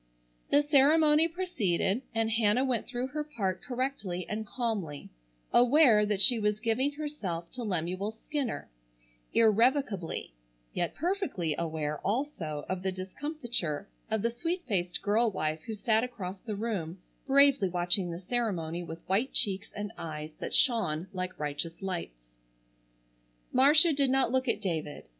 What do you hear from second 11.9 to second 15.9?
also of the discomfiture of the sweet faced girl wife who